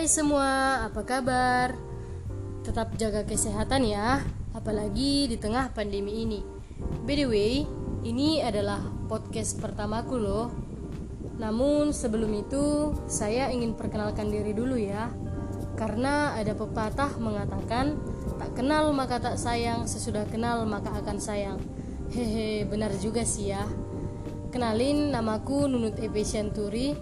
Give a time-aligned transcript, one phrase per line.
[0.00, 1.76] Hai semua, apa kabar?
[2.64, 4.24] Tetap jaga kesehatan ya,
[4.56, 6.40] apalagi di tengah pandemi ini.
[7.04, 7.68] By the way,
[8.08, 8.80] ini adalah
[9.12, 10.48] podcast pertamaku loh.
[11.36, 15.12] Namun sebelum itu, saya ingin perkenalkan diri dulu ya.
[15.76, 18.00] Karena ada pepatah mengatakan,
[18.40, 21.60] tak kenal maka tak sayang, sesudah kenal maka akan sayang.
[22.08, 23.68] Hehe, benar juga sih ya.
[24.48, 26.96] Kenalin, namaku Nunut Epe Turi,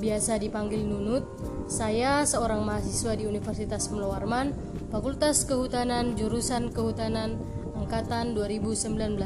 [0.00, 1.28] biasa dipanggil Nunut.
[1.68, 4.56] Saya seorang mahasiswa di Universitas Mulawarman,
[4.88, 7.36] Fakultas Kehutanan, jurusan Kehutanan,
[7.76, 9.20] angkatan 2019.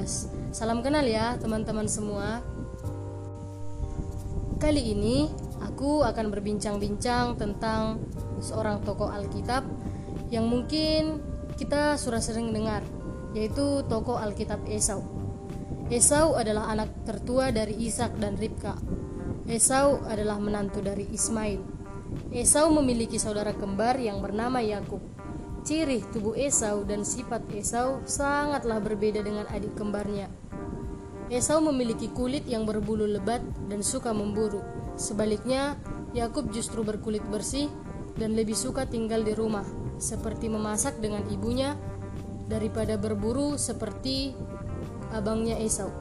[0.51, 2.43] Salam kenal ya, teman-teman semua.
[4.59, 5.31] Kali ini
[5.63, 8.03] aku akan berbincang-bincang tentang
[8.43, 9.63] seorang tokoh Alkitab
[10.29, 11.23] yang mungkin
[11.55, 12.83] kita sudah sering dengar,
[13.33, 15.07] yaitu tokoh Alkitab Esau.
[15.93, 19.04] Esau adalah anak tertua dari Ishak dan Ribka.
[19.45, 21.61] Esau adalah menantu dari Ismail.
[22.33, 25.05] Esau memiliki saudara kembar yang bernama Yakub.
[25.69, 30.33] Ciri tubuh Esau dan sifat Esau sangatlah berbeda dengan adik kembarnya.
[31.29, 34.65] Esau memiliki kulit yang berbulu lebat dan suka memburu.
[34.97, 35.77] Sebaliknya,
[36.17, 37.69] Yakub justru berkulit bersih
[38.17, 39.65] dan lebih suka tinggal di rumah,
[40.01, 41.77] seperti memasak dengan ibunya
[42.49, 44.33] daripada berburu seperti
[45.13, 45.93] abangnya Esau.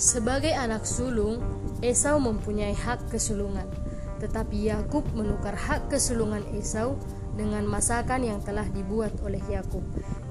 [0.00, 1.44] Sebagai anak sulung,
[1.84, 3.68] Esau mempunyai hak kesulungan,
[4.16, 6.96] tetapi Yakub menukar hak kesulungan Esau
[7.36, 9.84] dengan masakan yang telah dibuat oleh Yakub.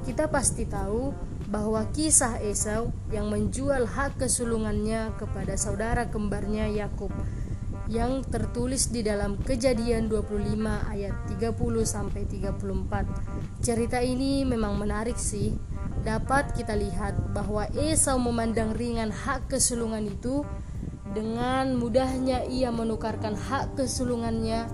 [0.10, 1.14] Kita pasti tahu
[1.54, 7.14] bahwa kisah Esau yang menjual hak kesulungannya kepada saudara kembarnya Yakub
[7.94, 13.62] yang tertulis di dalam Kejadian 25 ayat 30 sampai 34.
[13.62, 15.54] Cerita ini memang menarik sih.
[16.10, 20.42] Dapat kita lihat bahwa Esau memandang ringan hak kesulungan itu
[21.14, 24.66] dengan mudahnya ia menukarkan hak kesulungannya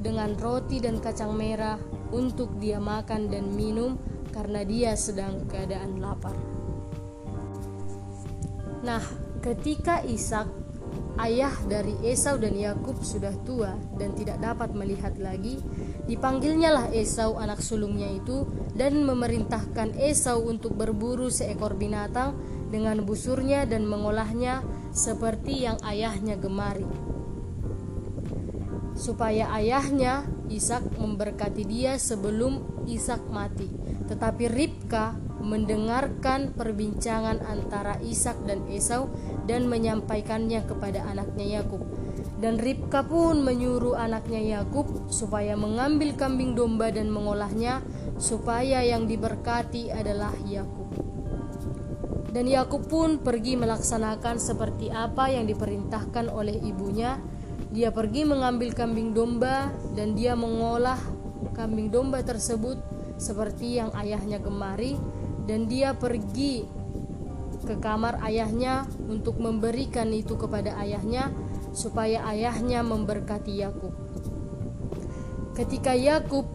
[0.00, 1.76] dengan roti dan kacang merah
[2.08, 4.00] untuk dia makan dan minum
[4.32, 6.32] karena dia sedang keadaan lapar.
[8.80, 9.04] Nah,
[9.44, 10.48] ketika Ishak,
[11.20, 15.60] ayah dari Esau dan Yakub sudah tua dan tidak dapat melihat lagi,
[16.08, 22.34] dipanggilnya lah Esau anak sulungnya itu dan memerintahkan Esau untuk berburu seekor binatang
[22.72, 26.86] dengan busurnya dan mengolahnya seperti yang ayahnya gemari.
[28.96, 33.70] Supaya ayahnya Ishak memberkati dia sebelum Ishak mati.
[34.10, 39.08] Tetapi Ribka mendengarkan perbincangan antara Ishak dan Esau
[39.48, 41.82] dan menyampaikannya kepada anaknya Yakub.
[42.40, 47.84] Dan Ribka pun menyuruh anaknya Yakub supaya mengambil kambing domba dan mengolahnya
[48.16, 50.88] supaya yang diberkati adalah Yakub.
[52.30, 57.18] Dan Yakub pun pergi melaksanakan seperti apa yang diperintahkan oleh ibunya
[57.70, 60.98] dia pergi mengambil kambing domba dan dia mengolah
[61.54, 62.82] kambing domba tersebut
[63.14, 64.98] seperti yang ayahnya gemari
[65.50, 66.62] dan dia pergi
[67.66, 71.34] ke kamar ayahnya untuk memberikan itu kepada ayahnya
[71.74, 73.90] supaya ayahnya memberkati Yakub.
[75.58, 76.46] Ketika Yakub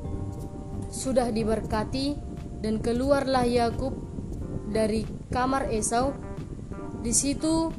[0.88, 2.16] sudah diberkati
[2.64, 3.92] dan keluarlah Yakub
[4.72, 6.16] dari kamar Esau,
[7.04, 7.76] di situ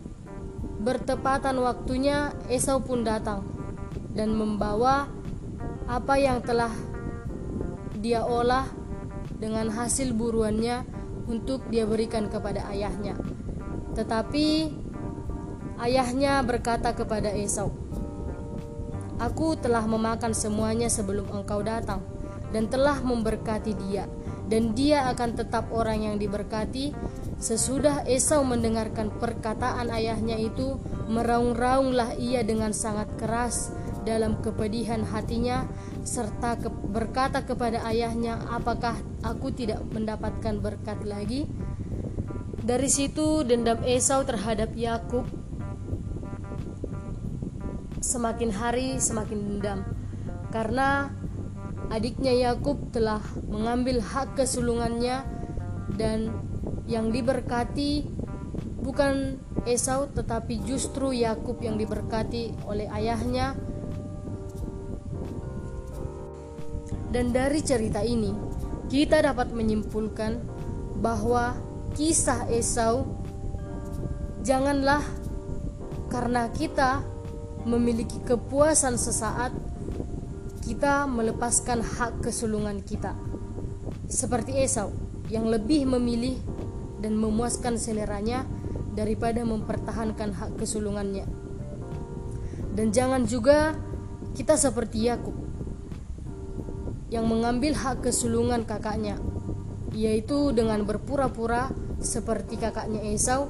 [0.76, 3.42] Bertepatan waktunya Esau pun datang
[4.14, 5.08] dan membawa
[5.88, 6.70] apa yang telah
[7.98, 8.70] dia olah
[9.40, 10.86] dengan hasil buruannya
[11.26, 13.18] untuk dia berikan kepada ayahnya.
[13.94, 14.46] Tetapi
[15.82, 17.74] ayahnya berkata kepada Esau,
[19.20, 22.02] "Aku telah memakan semuanya sebelum engkau datang
[22.50, 24.06] dan telah memberkati dia,
[24.46, 26.94] dan dia akan tetap orang yang diberkati
[27.36, 30.80] Sesudah Esau mendengarkan perkataan ayahnya itu,
[31.12, 33.76] meraung-raunglah ia dengan sangat keras
[34.08, 35.68] dalam kepedihan hatinya
[36.06, 38.94] serta ke berkata kepada ayahnya, "Apakah
[39.26, 41.50] aku tidak mendapatkan berkat lagi?"
[42.62, 45.26] Dari situ dendam Esau terhadap Yakub
[48.06, 49.82] semakin hari semakin dendam
[50.54, 51.10] karena
[51.90, 53.20] adiknya Yakub telah
[53.50, 55.26] mengambil hak kesulungannya
[55.98, 56.30] dan
[56.86, 58.06] yang diberkati
[58.82, 63.58] bukan Esau tetapi justru Yakub yang diberkati oleh ayahnya.
[67.10, 68.34] Dan dari cerita ini,
[68.90, 70.38] kita dapat menyimpulkan
[71.02, 71.54] bahwa
[71.94, 73.06] kisah Esau
[74.46, 75.02] janganlah
[76.10, 77.02] karena kita
[77.66, 79.50] memiliki kepuasan sesaat
[80.62, 83.14] kita melepaskan hak kesulungan kita.
[84.10, 84.90] Seperti Esau
[85.30, 86.38] yang lebih memilih
[86.98, 88.46] dan memuaskan seleranya
[88.94, 91.26] daripada mempertahankan hak kesulungannya.
[92.74, 93.78] Dan jangan juga
[94.34, 95.45] kita seperti Yakub
[97.12, 99.18] yang mengambil hak kesulungan kakaknya,
[99.94, 101.70] yaitu dengan berpura-pura
[102.02, 103.48] seperti kakaknya Esau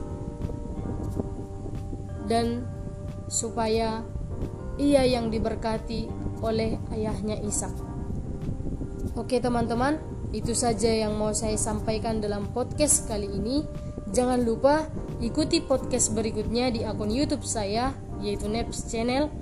[2.26, 2.66] dan
[3.26, 4.02] supaya
[4.76, 6.10] ia yang diberkati
[6.44, 7.72] oleh ayahnya Ishak.
[9.16, 9.96] Oke teman-teman,
[10.36, 13.64] itu saja yang mau saya sampaikan dalam podcast kali ini.
[14.12, 14.84] Jangan lupa
[15.24, 19.32] ikuti podcast berikutnya di akun YouTube saya yaitu Neps Channel.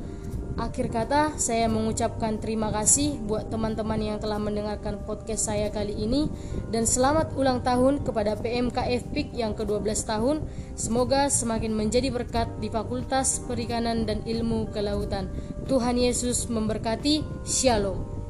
[0.55, 6.31] Akhir kata, saya mengucapkan terima kasih buat teman-teman yang telah mendengarkan podcast saya kali ini
[6.71, 10.47] dan selamat ulang tahun kepada PMKF PIK yang ke-12 tahun.
[10.79, 15.27] Semoga semakin menjadi berkat di Fakultas Perikanan dan Ilmu Kelautan.
[15.67, 17.27] Tuhan Yesus memberkati.
[17.43, 18.24] Shalom.